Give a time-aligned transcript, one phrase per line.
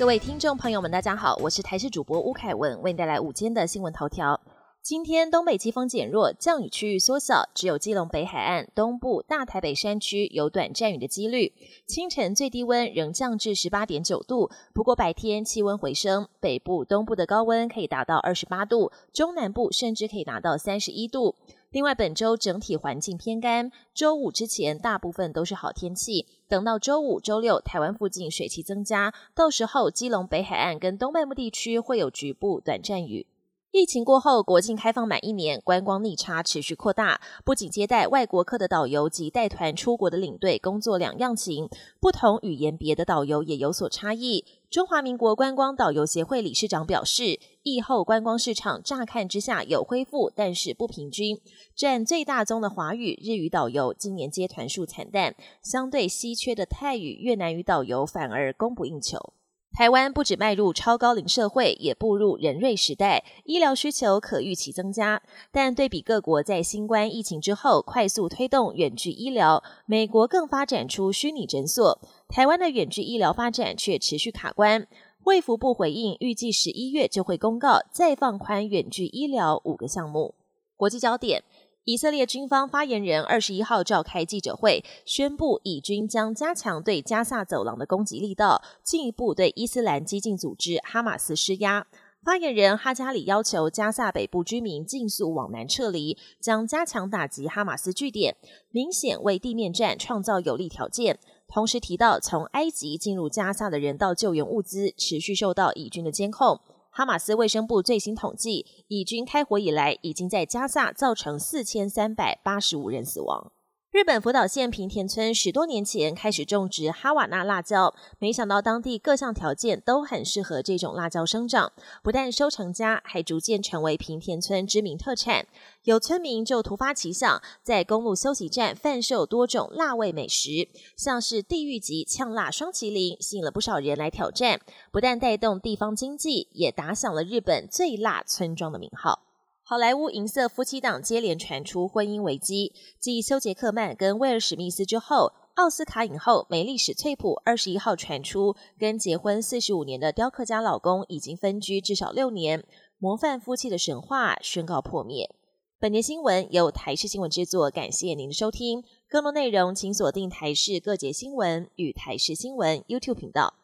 [0.00, 4.40] 各位听众朋友们，大家好，我是台视主播吴凯文，为您带来午间的新闻头条。
[4.82, 11.52] 今天东北季风减弱，降雨区域缩小，只有基隆北海岸、东部、大台北山区有短暂雨的几率。
[11.86, 21.34] 清晨最低温仍降至十八点九度，不过白天气温回升，北部、东部的高温可以达到二十八度，中南部甚至可以达到三十一度。
[21.72, 26.26] 另外，本周整体环境偏干，周五之前大部分都是好天气。
[26.48, 33.24] 等到周五、周六，台湾附近水汽增加，到时候基隆北海岸跟东半部地区会有局部短暂雨。
[33.72, 37.20] 疫情过后，国境开放满一年，观光逆差持续扩大。
[37.44, 41.68] 不仅接待外国客的导游及带团出国的领队工作两样情，
[42.00, 44.44] 不同语言别的导游也有所差异。
[44.68, 51.40] 中华民国观光导游协会理事长表示，疫后观光市场乍看之下有恢复，但是不平均。
[51.76, 59.32] 占最大宗的华语、日语导游今年接团数惨淡，相对稀缺的泰语、越南语导游反而供不应求。
[59.72, 65.22] 台湾不止迈入超高龄社会，也步入人瑞时代，医疗需求可预期增加。
[65.52, 71.98] 但对比各国在新冠疫情之后快速推动远距医疗，美国更发展出虚拟诊所，
[72.28, 74.86] 台湾的远距医疗发展却持续卡关。
[75.24, 80.34] 卫福部回应，预计十一月就会公告再放宽远距医疗五个项目。
[80.76, 81.44] 国际焦点。
[81.90, 91.84] 以色列军方发言人二十一号召开记者会，宣布以军将加强对加萨走廊的攻击力道，进一步对伊斯兰激进组织哈马斯施压。
[92.22, 98.36] 发言人哈加里要求加萨北部居民尽速往南撤离，将加强打击哈马斯据点，
[98.70, 101.18] 明显为地面战创造有利条件。
[101.48, 106.60] 同时提到，从埃及进入加萨的人道救援物资持续受到以军的监控。
[106.90, 113.52] 哈马斯卫生部最新统计，以军开火以来，已经在加萨造成四千三百八十五人死亡。
[113.92, 125.44] 日本福岛县平田村十多年前开始种植哈瓦那辣椒，没想到当地各项条件都很适合这种辣椒生长，不但收成佳，还逐渐成为平田村知名特产。
[125.82, 134.60] 有村民就突发奇想，在公路休息站贩售多种辣味美食，像是地狱级呛辣双麒麟，吸引了不少人来挑战，
[134.92, 139.29] 不但带动地方经济，也打响了日本最辣村庄的名号。
[139.70, 152.64] 好莱坞银色夫妻档接连传出婚姻危机，继休杰克曼跟威尔史密斯之后，奥斯卡影后梅丽史翠普二十一号传出跟结婚四十五年的雕刻家老公已经分居至少六年，
[152.98, 155.32] 模范夫妻的神话宣告破灭。
[155.78, 158.82] 本节新闻由台视新闻制作，感谢您的收听。
[159.08, 163.59] 更多内容请锁定台视各节新闻与台视新闻 YouTube 频道。